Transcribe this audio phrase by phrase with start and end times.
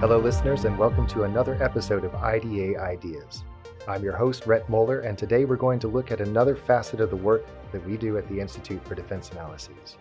[0.00, 3.44] Hello, listeners, and welcome to another episode of IDA Ideas.
[3.86, 7.10] I'm your host, Rhett Moeller, and today we're going to look at another facet of
[7.10, 9.98] the work that we do at the Institute for Defense Analyses.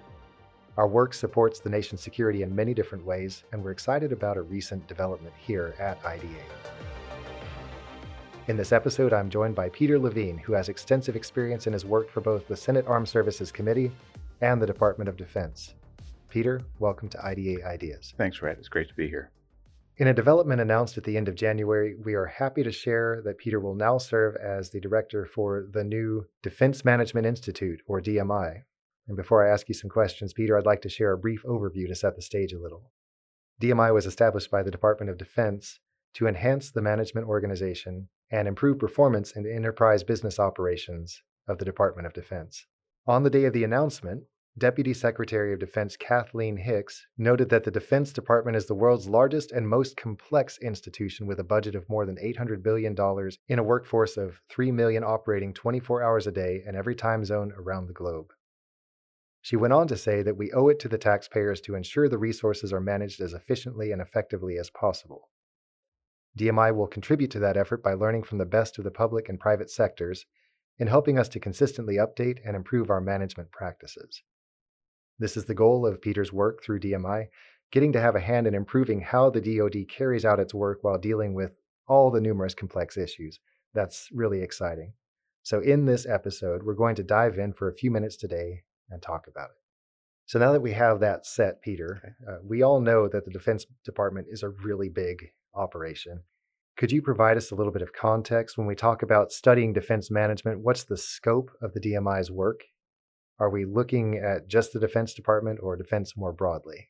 [0.77, 4.41] Our work supports the nation's security in many different ways, and we're excited about a
[4.41, 6.45] recent development here at IDA.
[8.47, 12.11] In this episode, I'm joined by Peter Levine, who has extensive experience and has worked
[12.11, 13.91] for both the Senate Armed Services Committee
[14.39, 15.73] and the Department of Defense.
[16.29, 18.13] Peter, welcome to IDA Ideas.
[18.17, 18.59] Thanks, Rhett.
[18.59, 19.30] It's great to be here.
[19.99, 23.38] In a development announced at the end of January, we are happy to share that
[23.38, 28.63] Peter will now serve as the director for the new Defense Management Institute, or DMI.
[29.09, 31.85] And before I ask you some questions, Peter, I'd like to share a brief overview
[31.89, 32.94] to set the stage a little.
[33.62, 35.81] DMI was established by the Department of Defense
[36.13, 42.08] to enhance the management organization and improve performance in enterprise business operations of the Department
[42.08, 42.67] of Defense.
[43.05, 44.23] On the day of the announcement,
[44.59, 49.54] Deputy Secretary of Defense Kathleen Hicks noted that the Defense Department is the world's largest
[49.54, 52.94] and most complex institution with a budget of more than $800 billion
[53.48, 57.53] in a workforce of 3 million operating 24 hours a day in every time zone
[57.58, 58.33] around the globe.
[59.42, 62.17] She went on to say that we owe it to the taxpayers to ensure the
[62.17, 65.30] resources are managed as efficiently and effectively as possible.
[66.38, 69.39] DMI will contribute to that effort by learning from the best of the public and
[69.39, 70.26] private sectors
[70.78, 74.22] in helping us to consistently update and improve our management practices.
[75.20, 77.28] This is the goal of Peter's work through DMI,
[77.72, 80.98] getting to have a hand in improving how the DoD carries out its work while
[80.98, 81.52] dealing with
[81.88, 83.39] all the numerous complex issues.
[83.73, 84.94] That's really exciting.
[85.44, 89.02] So, in this episode, we're going to dive in for a few minutes today and
[89.02, 89.58] talk about it.
[90.26, 93.66] So, now that we have that set, Peter, uh, we all know that the Defense
[93.83, 96.23] Department is a really big operation.
[96.78, 100.09] Could you provide us a little bit of context when we talk about studying defense
[100.09, 100.61] management?
[100.61, 102.61] What's the scope of the DMI's work
[103.40, 106.90] are we looking at just the Defense Department or defense more broadly?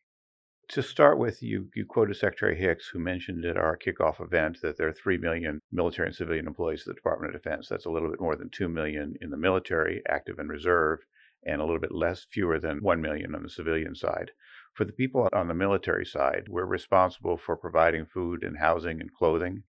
[0.69, 4.77] To start with, you, you quoted Secretary Hicks, who mentioned at our kickoff event that
[4.77, 7.67] there are 3 million military and civilian employees at the Department of Defense.
[7.67, 10.99] That's a little bit more than 2 million in the military, active and reserve,
[11.45, 14.31] and a little bit less, fewer than 1 million on the civilian side.
[14.73, 19.13] For the people on the military side, we're responsible for providing food and housing and
[19.13, 19.63] clothing.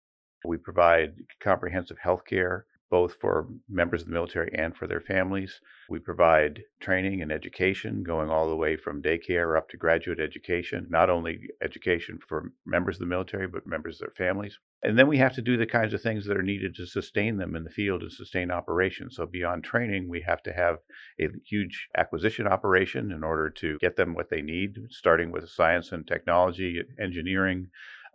[0.44, 5.60] We provide comprehensive health care both for members of the military and for their families.
[5.88, 10.86] We provide training and education going all the way from daycare up to graduate education,
[10.90, 14.58] not only education for members of the military, but members of their families.
[14.82, 17.36] And then we have to do the kinds of things that are needed to sustain
[17.36, 19.16] them in the field and sustain operations.
[19.16, 20.78] So, beyond training, we have to have
[21.20, 25.92] a huge acquisition operation in order to get them what they need, starting with science
[25.92, 27.68] and technology, engineering,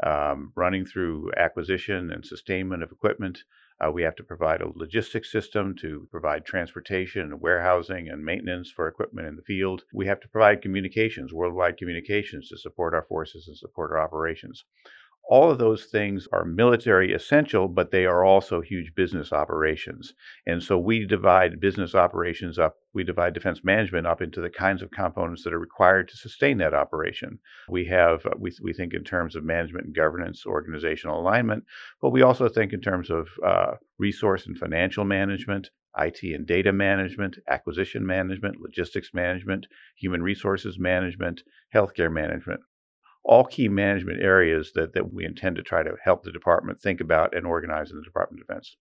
[0.04, 3.44] um, running through acquisition and sustainment of equipment
[3.84, 8.72] uh, we have to provide a logistics system to provide transportation and warehousing and maintenance
[8.72, 9.84] for equipment in the field.
[9.94, 14.64] We have to provide communications, worldwide communications to support our forces and support our operations
[15.28, 20.14] all of those things are military essential, but they are also huge business operations.
[20.46, 24.84] And so we divide business operations up, we divide defense management up into the kinds
[24.84, 27.40] of components that are required to sustain that operation.
[27.70, 31.64] We have, uh, we, we think in terms of management and governance, organizational alignment,
[32.02, 36.72] but we also think in terms of uh, resource and financial management, IT and data
[36.72, 39.66] management, acquisition management, logistics management,
[39.96, 41.42] human resources management,
[41.74, 42.60] healthcare management
[43.26, 47.02] all key management areas that, that we intend to try to help the department think
[47.02, 48.78] about and organize in the Department of Defense.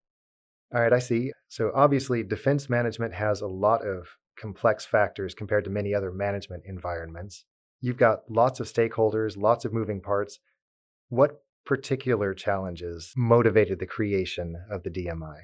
[0.74, 1.32] All right, I see.
[1.48, 4.06] So obviously, defense management has a lot of
[4.38, 7.44] complex factors compared to many other management environments.
[7.80, 10.40] You've got lots of stakeholders, lots of moving parts.
[11.08, 15.38] What particular challenges motivated the creation of the DMI?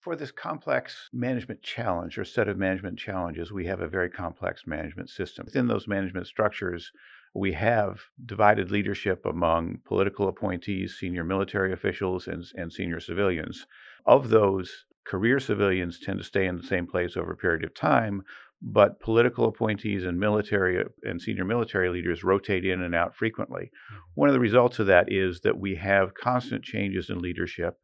[0.00, 4.62] For this complex management challenge or set of management challenges, we have a very complex
[4.66, 5.46] management system.
[5.46, 6.92] Within those management structures,
[7.36, 13.66] we have divided leadership among political appointees, senior military officials, and, and senior civilians.
[14.06, 17.74] Of those, career civilians tend to stay in the same place over a period of
[17.74, 18.22] time,
[18.62, 23.64] but political appointees and military and senior military leaders rotate in and out frequently.
[23.64, 23.96] Mm-hmm.
[24.14, 27.74] One of the results of that is that we have constant changes in leadership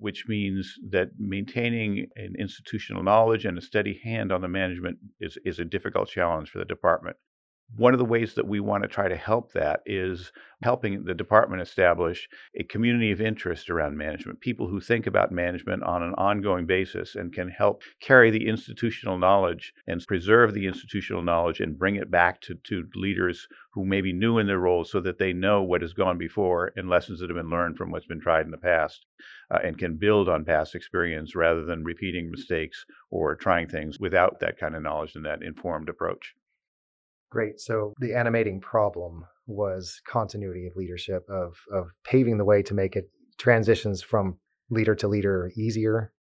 [0.00, 5.36] which means that maintaining an institutional knowledge and a steady hand on the management is,
[5.44, 7.16] is a difficult challenge for the department.
[7.76, 11.14] One of the ways that we want to try to help that is helping the
[11.14, 16.14] department establish a community of interest around management, people who think about management on an
[16.14, 21.78] ongoing basis and can help carry the institutional knowledge and preserve the institutional knowledge and
[21.78, 25.18] bring it back to, to leaders who may be new in their roles so that
[25.18, 28.20] they know what has gone before and lessons that have been learned from what's been
[28.20, 29.06] tried in the past
[29.50, 34.40] uh, and can build on past experience rather than repeating mistakes or trying things without
[34.40, 36.34] that kind of knowledge and that informed approach.
[37.30, 37.60] Great.
[37.60, 42.96] So the animating problem was continuity of leadership, of of paving the way to make
[42.96, 44.38] it transitions from
[44.70, 46.12] leader to leader easier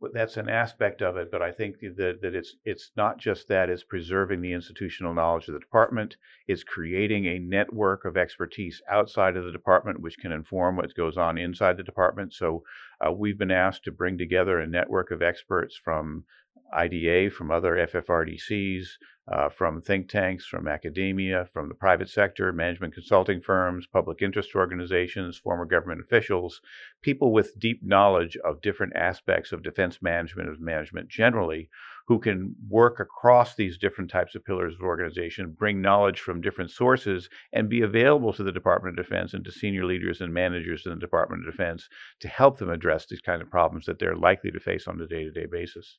[0.00, 3.48] Well, that's an aspect of it, but I think that, that it's it's not just
[3.48, 6.16] that, it's preserving the institutional knowledge of the department,
[6.48, 11.18] it's creating a network of expertise outside of the department which can inform what goes
[11.18, 12.32] on inside the department.
[12.32, 12.62] So
[13.06, 16.24] uh, we've been asked to bring together a network of experts from
[16.72, 18.86] IDA, from other FFRDCs,
[19.30, 24.56] uh, from think tanks, from academia, from the private sector, management consulting firms, public interest
[24.56, 26.60] organizations, former government officials,
[27.00, 31.68] people with deep knowledge of different aspects of defense management, of management generally,
[32.08, 36.72] who can work across these different types of pillars of organization, bring knowledge from different
[36.72, 40.86] sources, and be available to the Department of Defense and to senior leaders and managers
[40.86, 41.88] in the Department of Defense
[42.18, 45.06] to help them address these kind of problems that they're likely to face on a
[45.06, 45.98] day to day basis.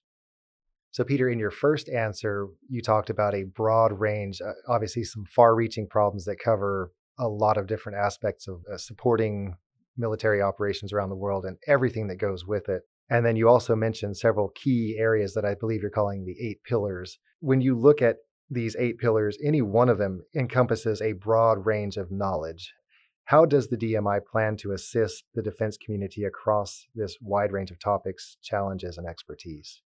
[0.91, 5.25] So, Peter, in your first answer, you talked about a broad range, uh, obviously, some
[5.25, 9.55] far reaching problems that cover a lot of different aspects of uh, supporting
[9.97, 12.81] military operations around the world and everything that goes with it.
[13.09, 16.63] And then you also mentioned several key areas that I believe you're calling the eight
[16.63, 17.19] pillars.
[17.39, 18.17] When you look at
[18.49, 22.73] these eight pillars, any one of them encompasses a broad range of knowledge.
[23.25, 27.79] How does the DMI plan to assist the defense community across this wide range of
[27.79, 29.81] topics, challenges, and expertise?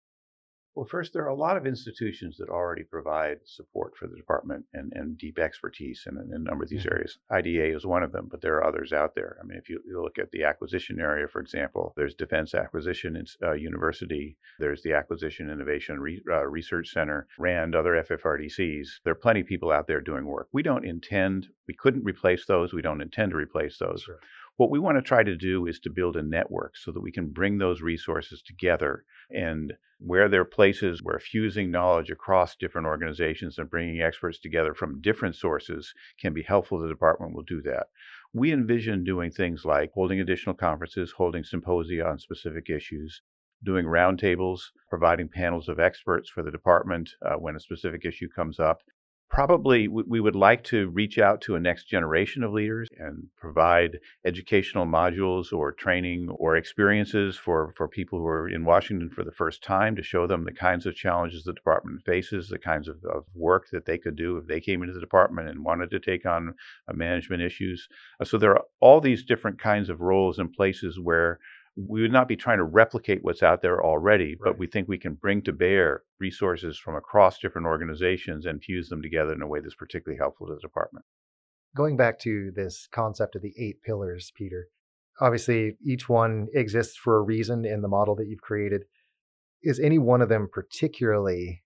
[0.76, 4.66] Well, first, there are a lot of institutions that already provide support for the department
[4.74, 6.92] and, and deep expertise in, in a number of these mm-hmm.
[6.92, 7.18] areas.
[7.30, 9.38] IDA is one of them, but there are others out there.
[9.42, 13.24] I mean, if you, you look at the acquisition area, for example, there's Defense Acquisition
[13.42, 18.86] uh, University, there's the Acquisition Innovation Re- uh, Research Center, RAND, other FFRDCs.
[19.02, 20.48] There are plenty of people out there doing work.
[20.52, 22.74] We don't intend, we couldn't replace those.
[22.74, 24.02] We don't intend to replace those.
[24.02, 24.20] Sure.
[24.58, 27.12] What we want to try to do is to build a network so that we
[27.12, 32.86] can bring those resources together and where there are places where fusing knowledge across different
[32.86, 37.60] organizations and bringing experts together from different sources can be helpful, the department will do
[37.62, 37.88] that.
[38.32, 43.20] We envision doing things like holding additional conferences, holding symposia on specific issues,
[43.62, 48.58] doing roundtables, providing panels of experts for the department uh, when a specific issue comes
[48.58, 48.80] up,
[49.28, 53.98] probably we would like to reach out to a next generation of leaders and provide
[54.24, 59.32] educational modules or training or experiences for, for people who are in Washington for the
[59.32, 62.96] first time to show them the kinds of challenges the department faces, the kinds of,
[63.04, 65.98] of work that they could do if they came into the department and wanted to
[65.98, 66.54] take on
[66.88, 67.88] uh, management issues.
[68.20, 71.40] Uh, so there are all these different kinds of roles and places where
[71.76, 74.38] we would not be trying to replicate what's out there already, right.
[74.44, 78.88] but we think we can bring to bear resources from across different organizations and fuse
[78.88, 81.04] them together in a way that's particularly helpful to the department.
[81.76, 84.68] Going back to this concept of the eight pillars, Peter,
[85.20, 88.84] obviously each one exists for a reason in the model that you've created.
[89.62, 91.62] Is any one of them particularly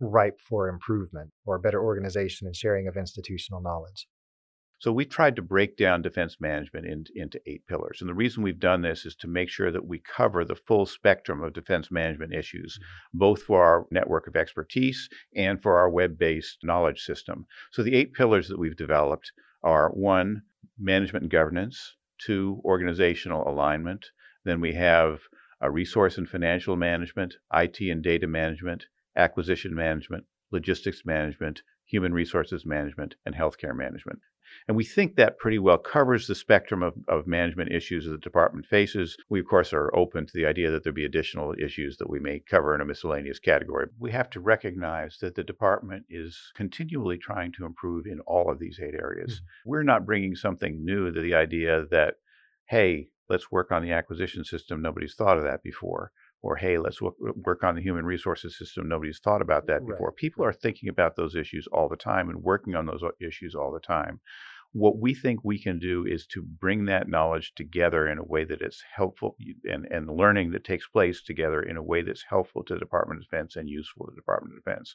[0.00, 4.06] ripe for improvement or better organization and sharing of institutional knowledge?
[4.80, 8.00] So we tried to break down defense management in, into eight pillars.
[8.00, 10.86] And the reason we've done this is to make sure that we cover the full
[10.86, 13.18] spectrum of defense management issues, mm-hmm.
[13.18, 17.44] both for our network of expertise and for our web based knowledge system.
[17.70, 19.32] So the eight pillars that we've developed
[19.62, 20.44] are one,
[20.78, 24.06] management and governance, two, organizational alignment.
[24.44, 25.20] Then we have
[25.60, 32.64] a resource and financial management, IT and data management, acquisition management, logistics management, human resources
[32.64, 34.20] management, and healthcare management.
[34.68, 38.18] And we think that pretty well covers the spectrum of, of management issues that the
[38.18, 39.16] department faces.
[39.28, 42.18] We, of course, are open to the idea that there be additional issues that we
[42.18, 43.86] may cover in a miscellaneous category.
[43.98, 48.58] We have to recognize that the department is continually trying to improve in all of
[48.58, 49.34] these eight areas.
[49.34, 49.70] Mm-hmm.
[49.70, 52.14] We're not bringing something new to the idea that,
[52.66, 54.82] hey, let's work on the acquisition system.
[54.82, 58.88] Nobody's thought of that before or hey, let's work on the human resources system.
[58.88, 60.08] Nobody's thought about that before.
[60.08, 60.16] Right.
[60.16, 63.72] People are thinking about those issues all the time and working on those issues all
[63.72, 64.20] the time.
[64.72, 68.44] What we think we can do is to bring that knowledge together in a way
[68.44, 72.62] that is helpful and, and learning that takes place together in a way that's helpful
[72.64, 74.94] to the Department of Defense and useful to the Department of Defense.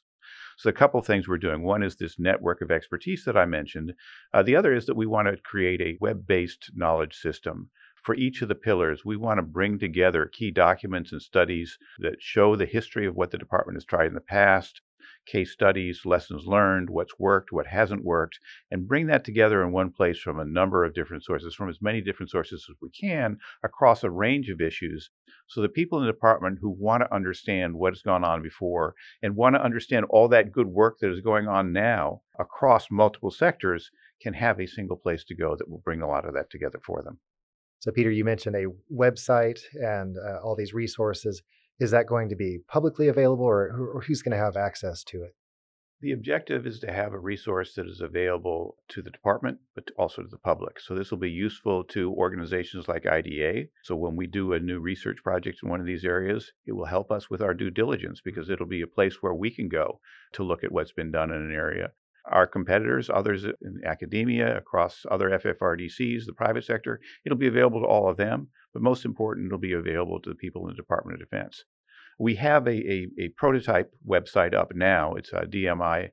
[0.57, 1.61] So, a couple of things we're doing.
[1.61, 3.93] One is this network of expertise that I mentioned.
[4.33, 7.69] Uh, the other is that we want to create a web based knowledge system
[8.05, 12.21] for each of the pillars, we want to bring together key documents and studies that
[12.21, 14.79] show the history of what the department has tried in the past,
[15.25, 18.37] case studies, lessons learned, what's worked, what hasn't worked,
[18.69, 21.81] and bring that together in one place from a number of different sources, from as
[21.81, 25.09] many different sources as we can across a range of issues,
[25.47, 28.93] so that people in the department who want to understand what has gone on before
[29.23, 33.31] and want to understand all that good work that is going on now across multiple
[33.31, 33.89] sectors
[34.21, 36.79] can have a single place to go that will bring a lot of that together
[36.85, 37.17] for them.
[37.79, 41.41] So, Peter, you mentioned a website and uh, all these resources.
[41.79, 45.23] Is that going to be publicly available, or, or who's going to have access to
[45.23, 45.35] it?
[46.01, 50.21] The objective is to have a resource that is available to the department, but also
[50.21, 50.79] to the public.
[50.79, 53.69] So this will be useful to organizations like IDA.
[53.81, 56.85] So when we do a new research project in one of these areas, it will
[56.85, 59.99] help us with our due diligence because it'll be a place where we can go
[60.33, 61.93] to look at what's been done in an area.
[62.31, 67.87] Our competitors, others in academia, across other FFRDCs, the private sector, it'll be available to
[67.87, 71.21] all of them, but most important, it'll be available to the people in the Department
[71.21, 71.63] of Defense.
[72.17, 75.15] We have a, a, a prototype website up now.
[75.15, 76.11] It's uh, dmi.ida.org,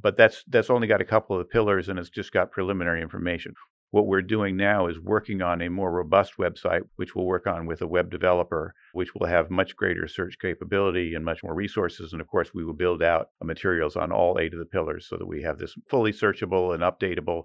[0.00, 3.02] but that's that's only got a couple of the pillars and it's just got preliminary
[3.02, 3.54] information.
[3.92, 7.66] What we're doing now is working on a more robust website, which we'll work on
[7.66, 12.12] with a web developer, which will have much greater search capability and much more resources.
[12.12, 15.16] And of course, we will build out materials on all eight of the pillars so
[15.16, 17.44] that we have this fully searchable and updatable.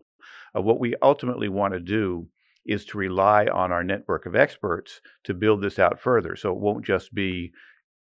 [0.56, 2.28] Uh, what we ultimately want to do
[2.66, 6.36] is to rely on our network of experts to build this out further.
[6.36, 7.52] So it won't just be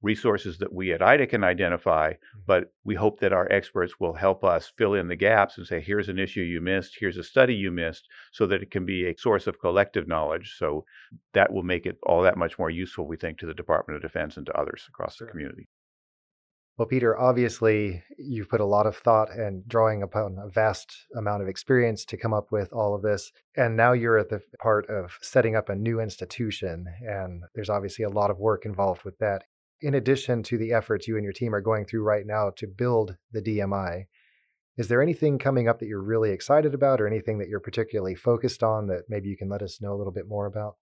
[0.02, 2.40] resources that we at IDA can identify, mm-hmm.
[2.46, 5.82] but we hope that our experts will help us fill in the gaps and say,
[5.82, 9.06] here's an issue you missed, here's a study you missed, so that it can be
[9.06, 10.56] a source of collective knowledge.
[10.58, 10.86] So
[11.34, 14.02] that will make it all that much more useful, we think, to the Department of
[14.02, 15.68] Defense and to others across the community.
[16.80, 21.42] Well, Peter, obviously you've put a lot of thought and drawing upon a vast amount
[21.42, 23.34] of experience to come up with all of this.
[23.58, 26.86] And now you're at the part of setting up a new institution.
[27.06, 29.44] And there's obviously a lot of work involved with that.
[29.82, 32.68] In addition to the efforts you and your team are going through right now to
[32.68, 34.06] build the DMI,
[34.78, 38.16] is there anything coming up that you're really excited about or anything that you're particularly
[38.16, 40.76] focused on that maybe you can let us know a little bit more about?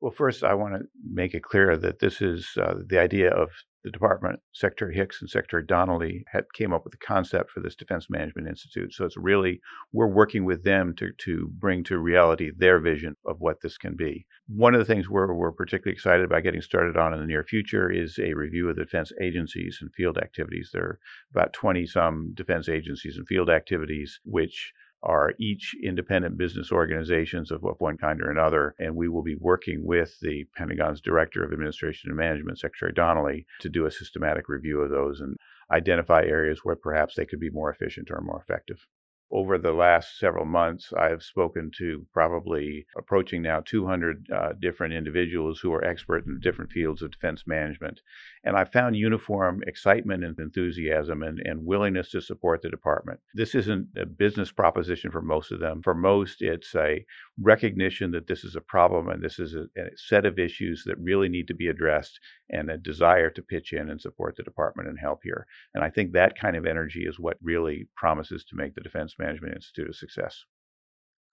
[0.00, 0.80] Well, first, I want to
[1.10, 3.50] make it clear that this is uh, the idea of
[3.84, 7.74] the department, Secretary Hicks and Secretary Donnelly had came up with the concept for this
[7.74, 8.92] Defense Management Institute.
[8.92, 9.60] So it's really
[9.92, 13.96] we're working with them to to bring to reality their vision of what this can
[13.96, 14.26] be.
[14.46, 17.44] One of the things we're we're particularly excited about getting started on in the near
[17.44, 20.70] future is a review of the defense agencies and field activities.
[20.72, 20.98] There are
[21.34, 27.62] about 20 some defense agencies and field activities which are each independent business organizations of
[27.78, 28.74] one kind or another.
[28.78, 33.46] And we will be working with the Pentagon's Director of Administration and Management, Secretary Donnelly,
[33.60, 35.36] to do a systematic review of those and
[35.70, 38.86] identify areas where perhaps they could be more efficient or more effective
[39.32, 44.92] over the last several months, I have spoken to probably approaching now 200 uh, different
[44.92, 48.00] individuals who are expert in different fields of defense management.
[48.44, 53.20] And I found uniform excitement and enthusiasm and, and willingness to support the department.
[53.34, 55.80] This isn't a business proposition for most of them.
[55.82, 57.04] For most, it's a
[57.40, 60.98] recognition that this is a problem and this is a, a set of issues that
[60.98, 62.18] really need to be addressed
[62.50, 65.46] and a desire to pitch in and support the department and help here.
[65.74, 69.14] And I think that kind of energy is what really promises to make the Defense
[69.18, 70.44] Management Institute a success.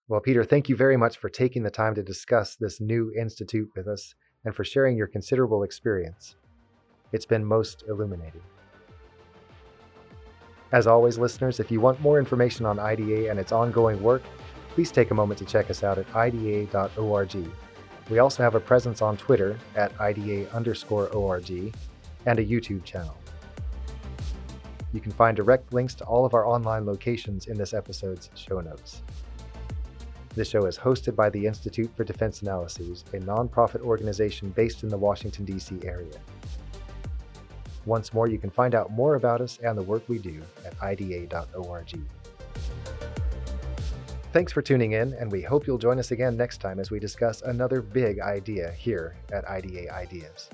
[0.07, 3.69] Well, Peter, thank you very much for taking the time to discuss this new institute
[3.75, 6.35] with us and for sharing your considerable experience.
[7.11, 8.41] It's been most illuminating.
[10.71, 14.21] As always, listeners, if you want more information on IDA and its ongoing work,
[14.69, 17.35] please take a moment to check us out at ida.org.
[18.09, 21.73] We also have a presence on Twitter at IDA underscore ORG
[22.27, 23.17] and a YouTube channel.
[24.93, 28.59] You can find direct links to all of our online locations in this episode's show
[28.61, 29.03] notes.
[30.35, 34.89] This show is hosted by the Institute for Defense Analyses, a nonprofit organization based in
[34.89, 35.79] the Washington, D.C.
[35.83, 36.13] area.
[37.85, 40.73] Once more, you can find out more about us and the work we do at
[40.81, 41.99] IDA.org.
[44.31, 46.99] Thanks for tuning in, and we hope you'll join us again next time as we
[46.99, 50.49] discuss another big idea here at IDA Ideas.